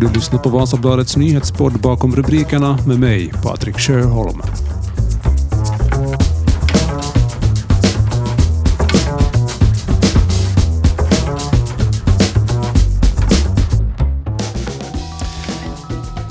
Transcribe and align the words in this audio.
Du 0.00 0.08
lyssnar 0.08 0.38
på 0.38 0.48
Vasabladets 0.48 1.16
nyhetspodd 1.16 1.80
bakom 1.80 2.16
rubrikerna 2.16 2.78
med 2.86 3.00
mig, 3.00 3.32
Patrik 3.42 3.78
Sjöholm. 3.78 4.42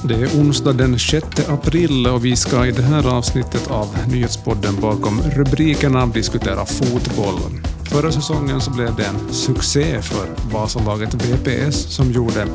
Det 0.04 0.15
är 0.15 0.41
onsdag 0.41 0.73
den 0.73 0.99
6 0.99 1.25
april 1.49 2.07
och 2.07 2.25
vi 2.25 2.36
ska 2.36 2.65
i 2.65 2.71
det 2.71 2.81
här 2.81 3.17
avsnittet 3.17 3.71
av 3.71 3.88
nyhetspodden 4.07 4.75
bakom 4.81 5.21
rubrikerna 5.21 6.05
diskutera 6.05 6.65
fotboll. 6.65 7.39
Förra 7.83 8.11
säsongen 8.11 8.61
så 8.61 8.71
blev 8.71 8.95
det 8.95 9.05
en 9.05 9.33
succé 9.33 10.01
för 10.01 10.27
Vasalaget 10.54 11.13
VPS 11.13 11.75
som 11.75 12.11
gjorde 12.11 12.47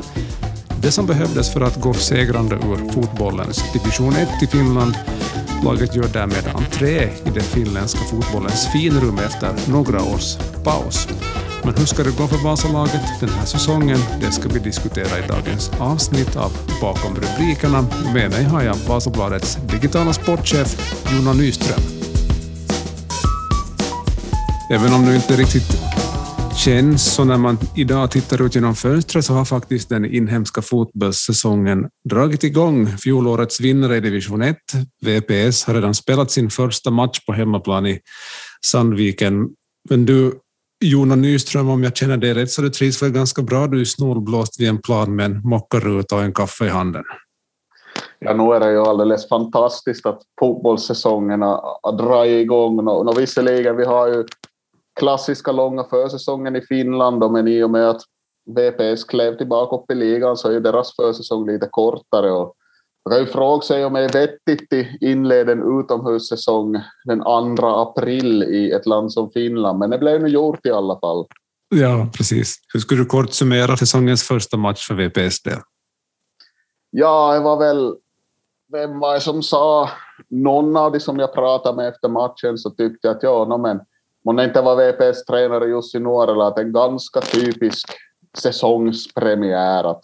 det 0.81 0.91
som 0.91 1.05
behövdes 1.05 1.53
för 1.53 1.61
att 1.61 1.81
gå 1.81 1.93
segrande 1.93 2.55
ur 2.55 2.91
fotbollens 2.91 3.73
division 3.73 4.15
1 4.15 4.43
i 4.43 4.47
Finland. 4.47 4.97
Laget 5.63 5.95
gör 5.95 6.07
därmed 6.13 6.47
entré 6.55 7.03
i 7.25 7.29
den 7.33 7.43
finländska 7.43 7.99
fotbollens 7.99 8.67
finrum 8.67 9.19
efter 9.19 9.53
några 9.67 10.03
års 10.03 10.37
paus. 10.63 11.07
Men 11.63 11.75
hur 11.77 11.85
ska 11.85 12.03
det 12.03 12.17
gå 12.17 12.27
för 12.27 12.43
Vasalaget 12.43 13.01
den 13.19 13.29
här 13.29 13.45
säsongen? 13.45 13.99
Det 14.21 14.31
ska 14.31 14.49
vi 14.49 14.59
diskutera 14.59 15.19
i 15.19 15.27
dagens 15.27 15.71
avsnitt 15.79 16.35
av 16.35 16.51
Bakom 16.81 17.15
rubrikerna. 17.15 17.85
Med 18.13 18.31
mig 18.31 18.43
har 18.43 18.61
jag 18.61 18.75
Vasabladets 18.75 19.57
digitala 19.71 20.13
sportchef 20.13 21.01
Jonna 21.11 21.33
Nyström. 21.33 21.81
Även 24.71 24.93
om 24.93 25.05
det 25.05 25.15
inte 25.15 25.35
riktigt 25.35 25.84
känns 26.57 27.15
så 27.15 27.23
när 27.23 27.37
man 27.37 27.57
idag 27.75 28.11
tittar 28.11 28.41
ut 28.41 28.55
genom 28.55 28.75
fönstret 28.75 29.25
så 29.25 29.33
har 29.33 29.45
faktiskt 29.45 29.89
den 29.89 30.05
inhemska 30.05 30.61
fotbollssäsongen 30.61 31.89
dragit 32.09 32.43
igång. 32.43 32.87
Fjolårets 32.87 33.61
vinnare 33.61 33.97
i 33.97 33.99
division 33.99 34.41
1, 34.41 34.57
VPS, 35.01 35.65
har 35.65 35.73
redan 35.73 35.93
spelat 35.93 36.31
sin 36.31 36.49
första 36.49 36.91
match 36.91 37.19
på 37.25 37.33
hemmaplan 37.33 37.85
i 37.85 37.99
Sandviken. 38.65 39.49
Men 39.89 40.05
du, 40.05 40.33
Jona 40.85 41.15
Nyström, 41.15 41.69
om 41.69 41.83
jag 41.83 41.97
känner 41.97 42.17
dig 42.17 42.33
rätt 42.33 42.51
så 42.51 42.61
du 42.61 42.69
trivs 42.69 43.03
väl 43.03 43.11
ganska 43.11 43.41
bra. 43.41 43.67
Du 43.67 43.81
är 43.81 43.85
snålblåst 43.85 44.59
vid 44.59 44.69
en 44.69 44.81
plan 44.81 45.15
med 45.15 45.25
en 45.25 45.41
mockaruta 45.41 46.15
och 46.15 46.21
en 46.21 46.33
kaffe 46.33 46.65
i 46.65 46.69
handen. 46.69 47.03
Ja, 48.19 48.33
nu 48.33 48.53
är 48.53 48.59
det 48.59 48.71
ju 48.71 48.79
alldeles 48.79 49.29
fantastiskt 49.29 50.05
att 50.05 50.21
fotbollssäsongen 50.39 51.41
har 51.41 51.97
dragit 51.97 52.43
igång. 52.43 52.87
Och, 52.87 53.07
och 53.07 53.19
visserligen, 53.19 53.77
vi 53.77 53.85
har 53.85 54.07
ju 54.07 54.25
klassiska 54.95 55.51
långa 55.51 55.83
försäsongen 55.83 56.55
i 56.55 56.61
Finland, 56.61 57.31
men 57.31 57.47
i 57.47 57.63
och 57.63 57.69
med 57.69 57.89
att 57.89 58.01
VPS 58.45 59.03
klev 59.03 59.37
tillbaka 59.37 59.75
upp 59.75 59.91
i 59.91 59.95
ligan 59.95 60.37
så 60.37 60.47
är 60.47 60.51
ju 60.51 60.59
deras 60.59 60.95
försäsong 60.95 61.47
lite 61.47 61.67
kortare. 61.71 62.31
Och 62.31 62.55
man 63.05 63.11
kan 63.11 63.19
ju 63.19 63.31
fråga 63.31 63.61
sig 63.61 63.85
om 63.85 63.93
det 63.93 63.99
är 63.99 64.13
vettigt 64.13 64.73
att 64.73 65.01
inleda 65.01 65.51
en 65.51 65.79
utomhussäsong 65.79 66.81
den 67.05 67.23
2 67.57 67.67
april 67.67 68.43
i 68.43 68.71
ett 68.71 68.85
land 68.85 69.13
som 69.13 69.31
Finland, 69.31 69.79
men 69.79 69.89
det 69.89 69.97
blev 69.97 70.21
nu 70.21 70.27
gjort 70.27 70.65
i 70.65 70.71
alla 70.71 70.99
fall. 70.99 71.25
Ja, 71.75 72.09
precis. 72.13 72.55
Hur 72.73 72.79
skulle 72.79 73.01
du 73.01 73.05
kort 73.05 73.33
summera 73.33 73.77
säsongens 73.77 74.23
första 74.23 74.57
match 74.57 74.87
för 74.87 74.95
VPS 74.95 75.41
del? 75.41 75.59
Ja, 76.89 77.33
det 77.33 77.39
var 77.39 77.57
väl... 77.57 77.95
Vem 78.71 78.99
var 78.99 79.13
det 79.13 79.21
som 79.21 79.43
sa... 79.43 79.89
Någon 80.29 80.77
av 80.77 80.91
de 80.91 80.99
som 80.99 81.19
jag 81.19 81.33
pratade 81.33 81.77
med 81.77 81.87
efter 81.87 82.09
matchen 82.09 82.57
så 82.57 82.69
tyckte 82.69 83.07
jag 83.07 83.15
att 83.15 83.23
ja, 83.23 83.45
no, 83.45 83.57
men 83.57 83.79
Månne 84.25 84.43
inte 84.43 84.61
var 84.61 84.75
VPS 84.75 85.25
tränare 85.25 85.65
Jussi 85.65 85.99
Nuorela, 85.99 86.47
att 86.47 86.57
en 86.57 86.73
ganska 86.73 87.21
typisk 87.21 87.89
säsongspremiär. 88.37 89.83
Att, 89.83 90.03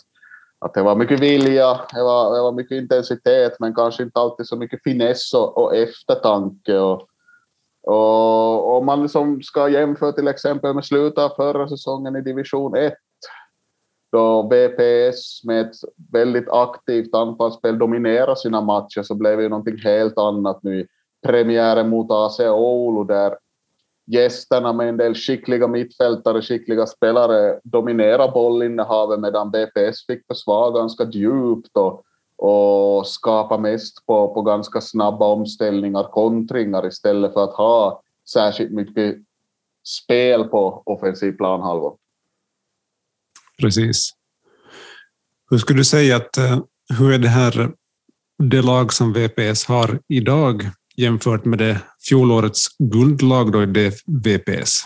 att 0.60 0.74
det 0.74 0.82
var 0.82 0.96
mycket 0.96 1.20
vilja, 1.20 1.80
det 1.94 2.04
var, 2.04 2.36
det 2.36 2.42
var 2.42 2.52
mycket 2.52 2.82
intensitet, 2.82 3.60
men 3.60 3.76
kanske 3.76 4.04
inte 4.04 4.20
alltid 4.20 4.48
så 4.48 4.56
mycket 4.56 4.84
finess 4.84 5.34
och, 5.34 5.58
och 5.58 5.76
eftertanke. 5.76 6.78
Och, 6.78 7.08
och 7.88 8.78
om 8.78 8.86
man 8.86 9.02
liksom 9.02 9.42
ska 9.42 9.70
jämföra 9.70 10.12
till 10.12 10.28
exempel 10.28 10.74
med 10.74 10.86
slutet 10.86 11.18
av 11.24 11.30
förra 11.30 11.68
säsongen 11.68 12.16
i 12.16 12.22
division 12.22 12.76
1, 12.76 12.94
då 14.12 14.42
VPS 14.42 15.44
med 15.44 15.62
ett 15.62 15.76
väldigt 16.12 16.50
aktivt 16.50 17.16
anfallsspel 17.16 17.80
dominerar 17.80 18.36
sina 18.36 18.62
matcher, 18.62 19.02
så 19.04 19.16
blev 19.16 19.38
det 19.38 19.44
ju 19.44 19.50
någonting 19.50 19.78
helt 19.78 20.18
annat 20.18 20.64
nu 20.64 20.80
i 20.80 20.88
premiären 21.28 21.90
mot 21.90 22.12
AC 22.12 22.40
Oulu, 22.40 23.04
där 23.04 23.38
gästerna 24.12 24.74
med 24.74 24.90
en 24.90 24.98
del 24.98 25.16
skickliga 25.16 25.68
mittfältare, 25.68 26.42
skickliga 26.42 26.86
spelare 26.88 27.60
dominera 27.64 28.32
bollinnehavet 28.32 29.20
medan 29.20 29.52
BPS 29.52 30.06
fick 30.08 30.28
försvara 30.28 30.72
ganska 30.72 31.04
djupt 31.04 31.78
och, 31.78 32.04
och 32.38 33.08
skapa 33.08 33.58
mest 33.58 34.06
på, 34.06 34.34
på 34.34 34.42
ganska 34.42 34.82
snabba 34.82 35.26
omställningar, 35.26 36.04
kontringar 36.04 36.88
istället 36.88 37.34
för 37.34 37.44
att 37.44 37.54
ha 37.54 38.02
särskilt 38.34 38.72
mycket 38.72 39.16
spel 39.84 40.44
på 40.44 40.84
offensiv 40.86 41.32
planhalva. 41.32 41.92
Precis. 43.62 44.12
Hur 45.50 45.58
skulle 45.58 45.80
du 45.80 45.86
säga 45.86 46.16
att 46.16 46.38
eh, 46.38 46.60
hur 47.00 47.14
är 47.14 47.20
det 47.20 47.28
här 47.28 47.72
det 48.44 48.62
lag 48.62 48.94
som 48.94 49.14
VPS 49.14 49.66
har 49.66 50.00
idag 50.08 50.72
jämfört 50.98 51.46
med 51.46 51.60
det 51.60 51.82
fjolårets 52.10 52.68
guldlag 52.80 53.52
då 53.52 53.64
i 53.64 53.66
det 53.66 53.94
VPS? 54.06 54.82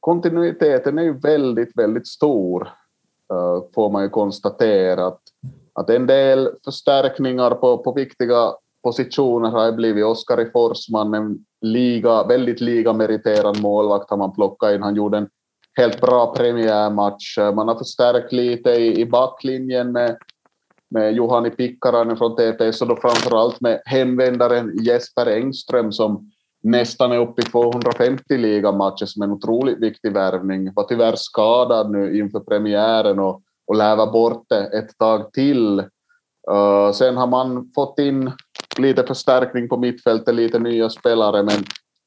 Kontinuiteten 0.00 0.98
är 0.98 1.02
ju 1.02 1.18
väldigt, 1.18 1.78
väldigt 1.78 2.06
stor, 2.06 2.68
eh, 3.32 3.62
får 3.74 3.90
man 3.90 4.02
ju 4.02 4.08
konstatera. 4.08 5.06
Att, 5.06 5.20
att 5.72 5.90
en 5.90 6.06
del 6.06 6.48
förstärkningar 6.64 7.50
på, 7.50 7.78
på 7.78 7.92
viktiga 7.92 8.52
positioner 8.82 9.50
har 9.50 9.72
blivit 9.72 10.04
Oskar 10.04 10.40
i 10.40 10.50
Forsman, 10.50 11.14
en 11.14 11.38
liga, 11.60 12.24
väldigt 12.24 12.60
ligameriterad 12.60 13.60
målvakt 13.60 14.10
har 14.10 14.16
man 14.16 14.34
plockat 14.34 14.74
in. 14.74 14.82
Han 14.82 14.96
gjorde 14.96 15.18
en 15.18 15.28
helt 15.76 16.00
bra 16.00 16.34
premiärmatch. 16.34 17.38
Man 17.38 17.68
har 17.68 17.78
förstärkt 17.78 18.32
lite 18.32 18.70
i, 18.70 19.00
i 19.00 19.06
backlinjen 19.06 19.92
med 19.92 20.16
med 20.94 21.14
Juhani 21.14 21.50
Pikkarainen 21.50 22.16
från 22.16 22.36
TTS 22.36 22.82
och 22.82 22.88
då 22.88 22.96
framförallt 22.96 23.60
med 23.60 23.82
hemvändaren 23.84 24.72
Jesper 24.84 25.26
Engström 25.26 25.92
som 25.92 26.30
nästan 26.62 27.12
är 27.12 27.18
uppe 27.18 27.42
i 27.42 27.44
250 27.44 28.36
ligamatcher 28.36 29.06
som 29.06 29.22
en 29.22 29.30
otroligt 29.30 29.78
viktig 29.78 30.12
värvning. 30.12 30.72
Var 30.74 30.84
tyvärr 30.84 31.14
skadad 31.16 31.90
nu 31.90 32.18
inför 32.18 32.40
premiären 32.40 33.18
och, 33.18 33.42
och 33.66 33.76
lär 33.76 33.96
vara 33.96 34.12
borta 34.12 34.66
ett 34.66 34.98
tag 34.98 35.32
till. 35.32 35.78
Uh, 36.50 36.92
sen 36.92 37.16
har 37.16 37.26
man 37.26 37.70
fått 37.74 37.98
in 37.98 38.32
lite 38.78 39.02
förstärkning 39.02 39.68
på 39.68 39.76
mittfältet, 39.76 40.34
lite 40.34 40.58
nya 40.58 40.90
spelare, 40.90 41.42
men, 41.42 41.64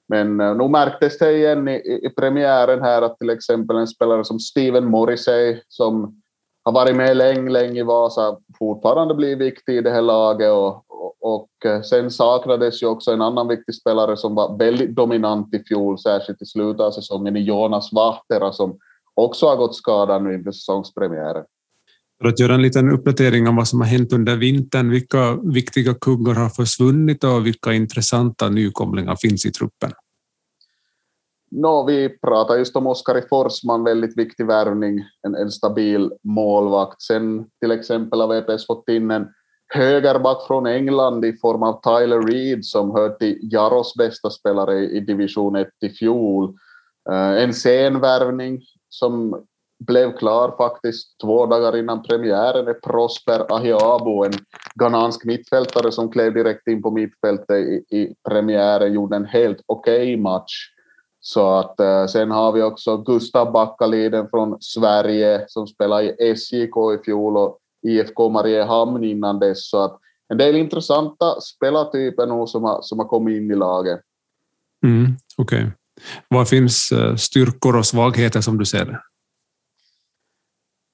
men 0.09 0.39
eh, 0.39 0.51
uh, 0.51 0.57
nu 0.57 0.67
märktes 0.67 1.17
det 1.17 1.31
igen 1.31 1.67
i, 1.67 1.99
i 2.03 2.09
premiären 2.17 2.81
här 2.81 3.01
att 3.01 3.17
till 3.17 3.29
exempel 3.29 3.77
en 3.77 3.87
spelare 3.87 4.23
som 4.23 4.39
Steven 4.39 4.85
Morrissey 4.85 5.61
som 5.67 6.21
har 6.67 6.73
varit 6.73 6.95
med 6.95 7.17
länge, 7.17 7.49
länge 7.49 7.79
i 7.79 7.83
Vasa, 7.83 8.37
fortfarande 8.59 9.15
blir 9.15 9.35
viktig 9.35 9.77
i 9.77 9.81
det 9.81 9.91
här 9.91 10.01
laget 10.01 10.51
och, 10.51 10.83
och, 10.87 11.15
och, 11.19 11.65
eh, 11.65 11.81
sen 11.81 12.11
saknades 12.11 12.83
ju 12.83 12.87
också 12.87 13.11
en 13.11 13.21
annan 13.21 13.47
viktig 13.47 13.75
spelare 13.75 14.17
som 14.17 14.35
var 14.35 14.57
väldigt 14.57 14.95
dominant 14.95 15.53
i 15.53 15.63
fjol, 15.63 15.99
särskilt 15.99 16.41
i 16.41 16.45
slutet 16.45 16.81
av 16.81 16.91
säsongen, 16.91 17.37
i 17.37 17.39
Jonas 17.39 17.93
Vahtera 17.93 18.51
som 18.51 18.77
också 19.15 19.45
har 19.45 19.55
gått 19.55 19.75
skadad 19.75 20.23
nu 20.23 20.33
inför 20.33 20.51
säsongspremiären. 20.51 21.45
För 22.21 22.29
att 22.29 22.39
göra 22.39 22.53
en 22.55 22.61
liten 22.61 22.91
uppdatering 22.91 23.47
om 23.47 23.55
vad 23.55 23.67
som 23.67 23.81
har 23.81 23.87
hänt 23.87 24.13
under 24.13 24.35
vintern, 24.35 24.89
vilka 24.89 25.35
viktiga 25.43 25.93
kuggar 25.93 26.33
har 26.33 26.49
försvunnit 26.49 27.23
och 27.23 27.45
vilka 27.45 27.73
intressanta 27.73 28.49
nykomlingar 28.49 29.15
finns 29.15 29.45
i 29.45 29.51
truppen? 29.51 29.91
No, 31.51 31.85
vi 31.87 32.09
pratar 32.09 32.57
just 32.57 32.75
om 32.75 32.87
Oskar 32.87 33.23
Forsman, 33.29 33.83
väldigt 33.83 34.17
viktig 34.17 34.45
värvning, 34.45 35.03
en, 35.27 35.35
en 35.35 35.51
stabil 35.51 36.11
målvakt. 36.23 37.01
Sen 37.01 37.45
till 37.61 37.71
exempel 37.71 38.21
har 38.21 38.27
VPS 38.27 38.67
fått 38.67 38.89
in 38.89 39.11
en 39.11 39.27
högerback 39.73 40.47
från 40.47 40.67
England 40.67 41.25
i 41.25 41.33
form 41.33 41.63
av 41.63 41.81
Tyler 41.81 42.21
Reed 42.21 42.65
som 42.65 42.91
hör 42.91 43.09
till 43.09 43.39
Jaros 43.41 43.93
bästa 43.97 44.29
spelare 44.29 44.79
i 44.79 44.99
division 44.99 45.55
1 45.55 45.67
i 45.85 45.89
fjol. 45.89 46.53
Eh, 47.09 47.43
en 47.43 47.53
sen 47.53 47.99
värvning 47.99 48.61
som 48.89 49.45
blev 49.79 50.17
klar 50.17 50.57
faktiskt 50.57 51.19
två 51.19 51.45
dagar 51.45 51.77
innan 51.77 52.03
premiären 52.03 52.67
är 52.67 52.73
Prosper 52.73 53.53
Ahiabo, 53.55 54.25
en 54.25 54.33
ghanansk 54.75 55.25
mittfältare 55.25 55.91
som 55.91 56.11
klev 56.11 56.33
direkt 56.33 56.67
in 56.67 56.81
på 56.81 56.91
mittfältet 56.91 57.49
i, 57.49 57.97
i 57.97 58.15
premiären, 58.29 58.93
gjorde 58.93 59.15
en 59.15 59.25
helt 59.25 59.61
okej 59.65 59.95
okay 59.95 60.17
match. 60.17 60.53
Så 61.19 61.49
att, 61.49 61.79
eh, 61.79 62.05
sen 62.05 62.31
har 62.31 62.51
vi 62.51 62.61
också 62.61 62.97
Gustav 62.97 63.51
Backaliden 63.51 64.27
från 64.29 64.57
Sverige 64.61 65.45
som 65.47 65.67
spelade 65.67 66.03
i 66.03 66.31
SJK 66.35 66.93
i 66.93 67.03
fjol 67.05 67.37
och 67.37 67.57
IFK 67.87 68.29
Mariehamn 68.29 69.03
innan 69.03 69.39
dess. 69.39 69.69
Så 69.69 69.83
att 69.83 69.99
en 70.29 70.37
del 70.37 70.55
intressanta 70.55 71.41
spelartyper 71.41 72.25
nu 72.25 72.47
som 72.47 72.63
har, 72.63 72.81
som 72.81 72.99
har 72.99 73.07
kommit 73.07 73.37
in 73.37 73.51
i 73.51 73.55
laget. 73.55 74.01
Mm, 74.85 75.15
Okej. 75.37 75.59
Okay. 75.59 75.71
Vad 76.27 76.49
finns 76.49 76.91
eh, 76.91 77.15
styrkor 77.15 77.77
och 77.77 77.85
svagheter 77.85 78.41
som 78.41 78.57
du 78.57 78.65
ser 78.65 78.85
det? 78.85 78.99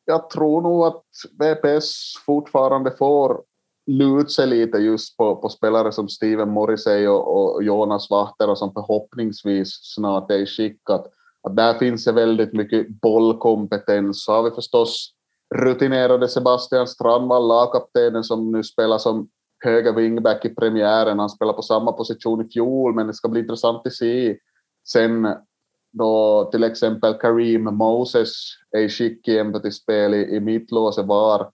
jag 0.05 0.29
tror 0.29 0.61
nog 0.61 0.85
att 0.85 1.03
VPS 1.39 2.13
fortfarande 2.25 2.91
får 2.91 3.41
luta 3.85 4.29
sig 4.29 4.47
lite 4.47 4.77
just 4.77 5.17
på, 5.17 5.35
på 5.35 5.49
spelare 5.49 5.91
som 5.91 6.09
Steven 6.09 6.49
Morrissey 6.49 7.07
och, 7.07 7.55
och 7.55 7.63
Jonas 7.63 8.09
Vahtera 8.09 8.55
som 8.55 8.73
förhoppningsvis 8.73 9.69
snart 9.81 10.31
är 10.31 10.37
i 10.37 10.45
skick 10.45 10.89
att, 10.89 11.05
att 11.43 11.55
där 11.55 11.73
finns 11.73 12.05
det 12.05 12.11
väldigt 12.11 12.53
mycket 12.53 13.01
bollkompetens. 13.01 14.25
Så 14.25 14.31
har 14.31 14.43
vi 14.43 14.51
förstås 14.51 15.13
rutinerade 15.55 16.27
Sebastian 16.27 16.87
Strandvall, 16.87 17.47
lagkaptenen 17.47 18.23
som 18.23 18.51
nu 18.51 18.63
spelar 18.63 18.97
som 18.97 19.29
höger 19.63 19.93
wingback 19.93 20.45
i 20.45 20.49
premiären. 20.49 21.19
Han 21.19 21.29
spelar 21.29 21.53
på 21.53 21.61
samma 21.61 21.91
position 21.91 22.45
i 22.45 22.49
fjol, 22.49 22.95
men 22.95 23.07
det 23.07 23.13
ska 23.13 23.29
bli 23.29 23.39
intressant 23.39 23.87
att 23.87 23.93
se 23.93 24.37
sen 24.87 25.27
då 25.91 26.49
till 26.51 26.63
exempel 26.63 27.13
Kareem 27.13 27.63
Moses 27.63 28.31
är 28.71 28.79
i 28.79 28.89
skick 28.89 29.27
igen 29.27 29.61
till 29.61 29.71
spel 29.71 30.13
i, 30.13 30.35
i 30.35 30.39
mittlåset 30.39 31.05
var 31.05 31.51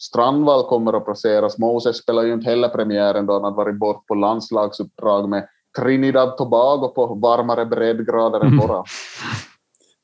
Strandvall 0.00 0.66
kommer 0.68 0.92
att 0.92 1.04
placeras. 1.04 1.58
Moses 1.58 1.96
spelar 1.96 2.22
ju 2.22 2.32
inte 2.32 2.50
heller 2.50 2.68
premiären 2.68 3.26
då 3.26 3.32
han 3.32 3.44
hade 3.44 3.56
varit 3.56 3.78
bort 3.78 4.06
på 4.06 4.14
landslagsuppdrag 4.14 5.28
med 5.28 5.48
Trinidad 5.78 6.36
Tobago 6.36 6.88
på 6.88 7.14
varmare 7.14 7.66
breddgrader 7.66 8.40
än 8.40 8.56
våra. 8.56 8.74
Mm. 8.74 8.84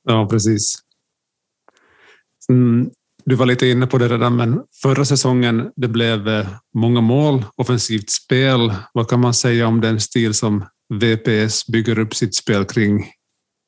Ja, 0.08 0.28
precis. 0.30 0.78
Mm, 2.48 2.90
du 3.24 3.34
var 3.34 3.46
lite 3.46 3.66
inne 3.66 3.86
på 3.86 3.98
det 3.98 4.08
redan, 4.08 4.36
men 4.36 4.62
förra 4.82 5.04
säsongen 5.04 5.72
det 5.76 5.88
blev 5.88 6.28
eh, 6.28 6.46
många 6.74 7.00
mål, 7.00 7.44
offensivt 7.56 8.10
spel. 8.10 8.72
Vad 8.92 9.08
kan 9.08 9.20
man 9.20 9.34
säga 9.34 9.66
om 9.66 9.80
den 9.80 10.00
stil 10.00 10.34
som 10.34 10.64
VPS 10.94 11.66
bygger 11.66 11.98
upp 11.98 12.14
sitt 12.14 12.34
spel 12.34 12.64
kring 12.64 13.06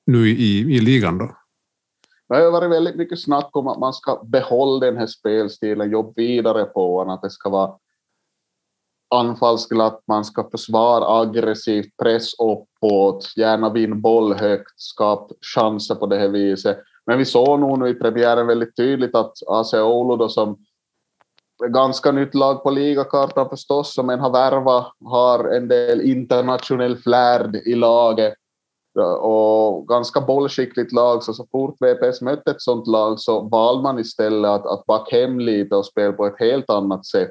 nu 0.07 0.29
i, 0.29 0.59
i 0.59 0.81
ligan? 0.81 1.19
Då? 1.19 1.38
Det 2.29 2.37
har 2.37 2.51
varit 2.51 2.71
väldigt 2.71 2.97
mycket 2.97 3.23
snack 3.23 3.57
om 3.57 3.69
att 3.69 3.79
man 3.79 3.93
ska 3.93 4.25
behålla 4.25 4.87
den 4.87 4.97
här 4.97 5.07
spelstilen, 5.07 5.91
jobba 5.91 6.13
vidare 6.17 6.65
på 6.65 7.05
den, 7.05 7.11
att 7.11 7.23
det 7.23 7.31
ska 7.31 7.51
vara 7.51 7.75
anfallsglatt, 9.15 10.03
man 10.07 10.25
ska 10.25 10.51
försvara 10.51 11.21
aggressivt, 11.21 11.97
press 12.03 12.35
uppåt, 12.35 13.33
gärna 13.37 13.71
vinna 13.71 13.95
boll 13.95 14.35
högt, 14.35 14.81
skapa 14.81 15.35
chanser 15.55 15.95
på 15.95 16.07
det 16.07 16.19
här 16.19 16.29
viset. 16.29 16.79
Men 17.07 17.19
vi 17.19 17.25
såg 17.25 17.61
nog 17.61 17.79
nu 17.79 17.89
i 17.89 17.95
premiären 17.95 18.47
väldigt 18.47 18.77
tydligt 18.77 19.15
att 19.15 19.33
AC 19.47 19.75
Oulu 19.75 20.17
då 20.17 20.29
som 20.29 20.57
ganska 21.69 22.13
nytt 22.13 22.35
lag 22.35 22.63
på 22.63 22.71
ligakartan 22.71 23.49
förstås, 23.49 23.95
som 23.95 24.11
en 24.11 24.21
har 24.21 24.31
värvat, 24.31 24.93
har 25.05 25.45
en 25.45 25.69
del 25.69 26.01
internationell 26.01 26.97
flärd 26.97 27.57
i 27.57 27.75
laget 27.75 28.35
och 29.05 29.89
ganska 29.89 30.21
bollskickligt 30.21 30.93
lag, 30.93 31.23
så 31.23 31.33
så 31.33 31.47
fort 31.53 31.77
VPS 31.81 32.21
mötte 32.21 32.51
ett 32.51 32.63
sånt 32.63 32.87
lag 32.87 33.21
så 33.21 33.41
valde 33.41 33.83
man 33.83 33.99
istället 33.99 34.51
att, 34.51 34.67
att 34.67 34.87
backa 34.87 35.17
hem 35.17 35.41
lite 35.41 35.77
och 35.77 35.87
spela 35.87 36.13
på 36.13 36.27
ett 36.27 36.39
helt 36.39 36.71
annat 36.71 37.07
sätt. 37.07 37.31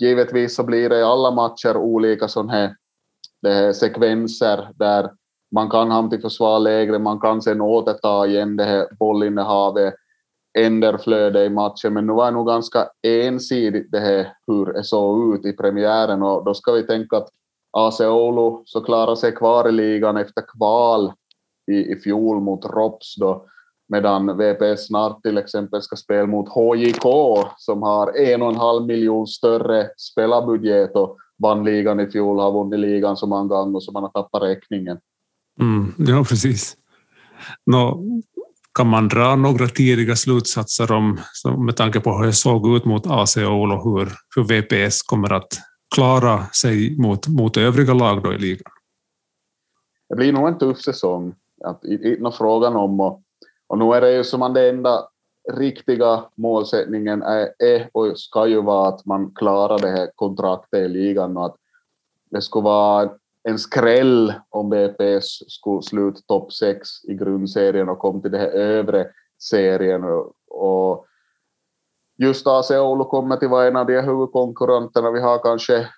Givetvis 0.00 0.56
så 0.56 0.62
blir 0.62 0.88
det 0.88 0.98
i 0.98 1.02
alla 1.02 1.30
matcher 1.30 1.76
olika 1.76 2.28
sådana 2.28 2.52
här, 2.52 2.76
här 3.46 3.72
sekvenser 3.72 4.68
där 4.74 5.10
man 5.54 5.70
kan 5.70 5.90
hamna 5.90 6.10
till 6.10 6.20
försvar 6.20 6.58
lägre, 6.58 6.98
man 6.98 7.20
kan 7.20 7.42
sen 7.42 7.60
återta 7.60 8.26
igen 8.26 8.56
det 8.56 8.64
här 8.64 8.86
bollinnehavet, 8.98 9.94
ändra 10.58 10.98
flödet 10.98 11.46
i 11.46 11.50
matchen, 11.50 11.92
men 11.92 12.06
nu 12.06 12.12
var 12.12 12.24
det 12.24 12.30
nog 12.30 12.46
ganska 12.46 12.88
ensidigt 13.02 13.92
det 13.92 14.00
här 14.00 14.32
hur 14.46 14.72
det 14.72 14.84
såg 14.84 15.34
ut 15.34 15.46
i 15.46 15.52
premiären 15.52 16.22
och 16.22 16.44
då 16.44 16.54
ska 16.54 16.72
vi 16.72 16.82
tänka 16.82 17.16
att 17.16 17.28
AC 17.72 18.00
Oulu 18.00 18.62
så 18.64 18.80
klarar 18.80 19.14
sig 19.14 19.34
kvar 19.34 19.68
i 19.68 19.72
ligan 19.72 20.16
efter 20.16 20.42
kval 20.56 21.12
i, 21.70 21.92
i 21.92 22.00
fjol 22.04 22.40
mot 22.40 22.64
Rops 22.64 23.16
då, 23.16 23.46
medan 23.88 24.38
VPS 24.38 24.86
snart 24.86 25.22
till 25.22 25.38
exempel 25.38 25.82
ska 25.82 25.96
spela 25.96 26.26
mot 26.26 26.48
HJK 26.48 27.04
som 27.56 27.82
har 27.82 28.16
en 28.16 28.42
och 28.42 28.48
en 28.48 28.56
halv 28.56 28.86
miljon 28.86 29.26
större 29.26 29.90
spelarbudget 29.96 30.96
och 30.96 31.16
vann 31.42 31.64
ligan 31.64 32.00
i 32.00 32.10
fjol, 32.10 32.38
har 32.38 32.52
vunnit 32.52 32.80
ligan 32.80 33.16
så 33.16 33.26
många 33.26 33.48
gånger 33.48 33.80
så 33.80 33.92
man 33.92 34.02
har 34.02 34.10
tappat 34.10 34.42
räkningen. 34.42 34.98
Mm, 35.60 35.94
ja, 35.98 36.24
precis. 36.24 36.76
Nå, 37.66 38.02
kan 38.74 38.86
man 38.86 39.08
dra 39.08 39.36
några 39.36 39.68
tidiga 39.68 40.16
slutsatser 40.16 40.92
om, 40.92 41.18
med 41.66 41.76
tanke 41.76 42.00
på 42.00 42.18
hur 42.18 42.26
det 42.26 42.32
såg 42.32 42.76
ut 42.76 42.84
mot 42.84 43.06
AC 43.06 43.36
Oulu, 43.36 43.74
hur, 43.74 44.12
hur 44.36 44.42
VPS 44.42 45.02
kommer 45.02 45.32
att 45.32 45.58
klara 45.98 46.46
sig 46.46 46.96
mot, 46.98 47.28
mot 47.28 47.56
övriga 47.56 47.94
lag 47.94 48.22
då 48.22 48.32
i 48.32 48.38
ligan? 48.38 48.72
Det 50.08 50.16
blir 50.16 50.32
nog 50.32 50.48
en 50.48 50.58
tuff 50.58 50.80
säsong. 50.80 51.34
Att, 51.64 51.84
inte 51.84 52.30
frågan 52.38 52.76
om 52.76 53.00
och, 53.00 53.22
och 53.66 53.78
nu 53.78 53.84
är 53.92 54.00
det 54.00 54.12
ju 54.12 54.24
som 54.24 54.40
man 54.40 54.54
det 54.54 54.68
enda 54.68 55.08
riktiga 55.52 56.24
målsättningen 56.34 57.22
är, 57.22 57.48
är 57.58 57.90
och 57.92 58.18
ska 58.18 58.46
ju 58.46 58.62
vara 58.62 58.88
att 58.88 59.06
man 59.06 59.34
klarar 59.34 59.78
det 59.78 59.90
här 59.90 60.10
kontraktet 60.14 60.80
i 60.80 60.88
ligan 60.88 61.36
och 61.36 61.46
att 61.46 61.56
det 62.30 62.42
skulle 62.42 62.64
vara 62.64 63.10
en 63.42 63.58
skräll 63.58 64.34
om 64.48 64.70
BPS 64.70 65.50
skulle 65.50 65.82
sluta 65.82 66.20
topp 66.26 66.52
6 66.52 66.88
i 67.08 67.14
grundserien 67.14 67.88
och 67.88 67.98
komma 67.98 68.20
till 68.20 68.30
den 68.30 68.40
här 68.40 68.50
övre 68.50 69.06
serien. 69.38 70.04
Och, 70.04 70.32
och 70.48 71.07
just 72.18 72.46
AC 72.46 72.70
Oulu 72.70 73.04
kommer 73.04 73.36
till 73.36 73.48
vara 73.48 73.66
en 73.66 73.76
av 73.76 73.86
de 73.86 74.00
huvudkonkurrenterna. 74.00 75.10
Vi 75.10 75.20
har 75.20 75.38
kanske 75.38 75.88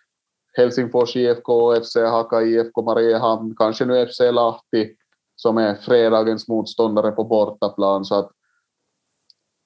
Helsingfors 0.56 1.16
IFK, 1.16 1.80
FC 1.80 1.96
Haka, 1.96 2.42
IFK 2.42 2.82
Mariehamn, 2.82 3.54
kanske 3.56 3.84
nu 3.84 4.06
FC 4.06 4.20
Lahti 4.20 4.94
som 5.36 5.58
är 5.58 5.74
fredagens 5.74 6.48
motståndare 6.48 7.10
på 7.10 7.24
bortaplan. 7.24 8.04
Så 8.04 8.14
att 8.14 8.30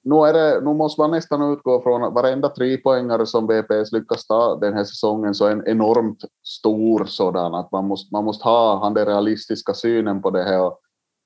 nu, 0.03 0.15
är 0.15 0.33
det, 0.33 0.61
nu 0.61 0.73
måste 0.73 1.01
man 1.01 1.11
nästan 1.11 1.53
utgå 1.53 1.81
från 1.81 2.03
att 2.03 2.13
varenda 2.13 2.49
trepoängare 2.49 3.25
som 3.25 3.47
VPS 3.47 3.91
lyckas 3.91 4.27
ta 4.27 4.55
den 4.55 4.73
här 4.73 4.83
säsongen 4.83 5.33
så 5.33 5.45
är 5.45 5.51
en 5.51 5.67
enormt 5.67 6.23
stor 6.43 7.05
sådan 7.05 7.55
att 7.55 7.71
man 7.71 7.87
måste, 7.87 8.13
man 8.13 8.23
måste 8.23 8.43
ha 8.43 8.89
den 8.89 9.05
realistiska 9.05 9.73
synen 9.73 10.21
på 10.21 10.29
det 10.29 10.43
här. 10.43 10.71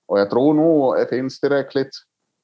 Och 0.08 0.20
jag 0.20 0.30
tror 0.30 0.54
nog 0.54 0.96
det 0.96 1.06
finns 1.06 1.40
tillräckligt 1.40 1.92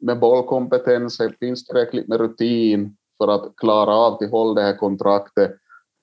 med 0.01 0.19
bollkompetens, 0.19 1.21
finns 1.39 1.65
tillräckligt 1.65 2.07
med 2.07 2.19
rutin 2.19 2.95
för 3.18 3.27
att 3.27 3.53
klara 3.57 3.95
av 3.95 4.18
till 4.18 4.30
håll 4.30 4.56
det 4.56 4.62
här 4.62 4.77
kontraktet. 4.77 5.51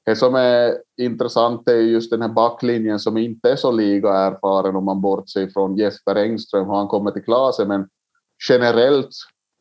Det 0.05 0.17
som 0.17 0.35
är 0.35 0.75
intressant 1.01 1.69
är 1.69 1.77
just 1.77 2.11
den 2.11 2.23
här 2.23 2.29
backlinjen 2.29 2.99
som 2.99 3.17
inte 3.17 3.51
är 3.51 3.57
så 3.57 3.71
liga 3.71 4.13
erfaren 4.13 4.77
om 4.77 4.85
man 4.85 5.01
bortser 5.01 5.49
från 5.49 5.77
Jesper 5.77 6.15
Engström, 6.15 6.69
han 6.69 6.89
kommer 6.89 7.11
till 7.11 7.25
klasen, 7.25 7.69
men 7.69 7.89
generellt 8.49 9.11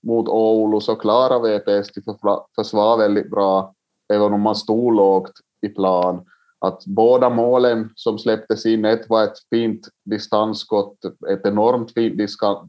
mot 0.08 0.28
Oulu 0.28 0.80
så 0.80 0.96
klarar 0.96 1.40
VPS 1.40 1.92
till 1.92 2.04
försvar 2.56 2.98
väldigt 2.98 3.30
bra, 3.30 3.74
även 4.14 4.34
om 4.34 4.42
man 4.42 4.56
stod 4.56 4.96
lågt 4.96 5.32
i 5.62 5.70
plan. 5.70 6.26
Att 6.66 6.86
båda 6.86 7.30
målen 7.30 7.90
som 7.96 8.20
släpptes 8.20 8.66
in, 8.66 8.86
ett 8.86 9.10
var 9.10 9.24
ett 9.24 9.38
fint 9.50 9.88
distansskott, 10.06 11.06
ett 11.30 11.46
enormt 11.46 11.94
fint 11.94 12.22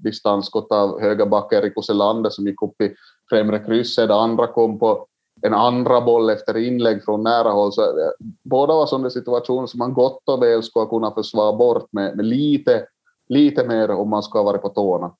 distansskott 0.02 0.72
av 0.72 1.00
högerbacken 1.00 1.58
Erik 1.58 1.84
Selander 1.84 2.30
som 2.30 2.46
gick 2.46 2.62
upp 2.62 2.80
i 2.80 2.94
främre 3.30 3.58
krysset, 3.58 4.08
det 4.08 4.14
andra 4.14 4.46
kom 4.46 4.78
på 4.78 5.06
en 5.42 5.54
andra 5.54 6.00
boll 6.00 6.30
efter 6.30 6.56
inlägg 6.56 7.04
från 7.04 7.22
nära 7.22 7.50
håll. 7.50 7.72
Så 7.72 7.82
eh, 7.82 8.10
båda 8.42 8.74
var 8.74 8.86
sådana 8.86 9.10
situationer 9.10 9.66
som 9.66 9.78
man 9.78 9.94
gott 9.94 10.28
och 10.28 10.42
väl 10.42 10.62
skulle 10.62 10.86
kunna 10.86 11.10
försvara 11.10 11.56
bort 11.56 11.92
med, 11.92 12.16
med 12.16 12.26
lite, 12.26 12.86
lite 13.28 13.68
mer 13.68 13.90
om 13.90 14.10
man 14.10 14.22
ska 14.22 14.42
vara 14.42 14.58
på 14.58 14.68
tårna. 14.68 15.14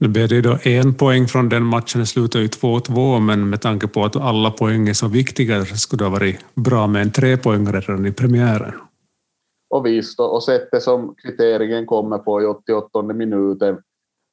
Nu 0.00 0.08
blev 0.08 0.28
det 0.28 0.40
då 0.40 0.58
en 0.62 0.94
poäng 0.94 1.26
från 1.26 1.48
den 1.48 1.62
matchen, 1.62 2.00
det 2.00 2.06
slutade 2.06 2.44
ju 2.44 2.48
2-2, 2.48 3.20
men 3.20 3.50
med 3.50 3.60
tanke 3.60 3.88
på 3.88 4.04
att 4.04 4.16
alla 4.16 4.50
poäng 4.50 4.88
är 4.88 4.94
så 4.94 5.08
viktiga 5.08 5.64
så 5.64 5.76
skulle 5.76 6.04
det 6.04 6.04
ha 6.04 6.12
varit 6.12 6.54
bra 6.54 6.86
med 6.86 7.02
en 7.02 7.12
trepoängare 7.12 7.80
redan 7.80 8.06
i 8.06 8.12
premiären. 8.12 8.72
Och 9.70 9.86
visst, 9.86 10.20
och 10.20 10.42
sättet 10.42 10.82
som 10.82 11.14
kvitteringen 11.22 11.86
kommer 11.86 12.18
på 12.18 12.42
i 12.42 12.44
88 12.44 13.02
minuten 13.02 13.74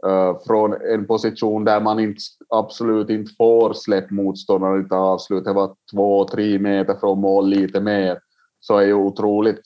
uh, 0.07 0.37
från 0.47 0.73
en 0.73 1.07
position 1.07 1.65
där 1.65 1.81
man 1.81 1.99
inte, 1.99 2.21
absolut 2.49 3.09
inte 3.09 3.33
får 3.37 3.73
släppa 3.73 4.13
motståndaren 4.13 4.83
till 4.83 4.93
avslut, 4.93 5.45
det 5.45 5.53
var 5.53 5.75
två, 5.93 6.27
tre 6.27 6.59
meter 6.59 6.95
från 6.99 7.19
mål, 7.19 7.49
lite 7.49 7.81
mer, 7.81 8.19
så 8.59 8.77
är 8.77 8.85
ju 8.85 8.93
otroligt 8.93 9.61